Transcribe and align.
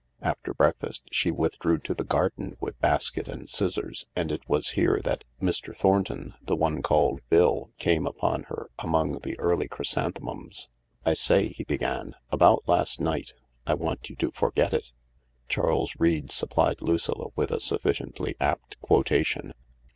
After 0.23 0.51
break 0.55 0.77
fast 0.79 1.03
she 1.11 1.29
withdrew 1.29 1.77
to 1.81 1.93
the 1.93 2.03
garden 2.03 2.57
with 2.59 2.81
basket 2.81 3.27
and 3.27 3.47
scissors, 3.47 4.07
and 4.15 4.31
it 4.31 4.41
was 4.49 4.69
here 4.71 4.99
that 5.03 5.23
Mr. 5.39 5.77
Thornton— 5.77 6.33
the 6.47 6.55
one 6.55 6.81
called 6.81 7.21
Bill— 7.29 7.69
came 7.77 8.07
upon 8.07 8.45
her 8.49 8.71
among 8.79 9.19
the 9.19 9.37
early 9.39 9.67
chrysanthemums." 9.67 10.69
I 11.05 11.13
say," 11.13 11.49
he 11.49 11.63
began," 11.65 12.15
about 12.31 12.67
last 12.67 12.99
night. 12.99 13.33
I 13.67 13.75
want 13.75 14.09
you 14.09 14.15
to 14.15 14.31
for 14.31 14.49
get 14.49 14.73
it." 14.73 14.91
Charles 15.47 15.93
Reade 15.99 16.31
supplied 16.31 16.81
Lucilla 16.81 17.27
with 17.35 17.51
a 17.51 17.59
sufficiently 17.59 18.35
apt 18.39 18.79
quotation. 18.81 19.53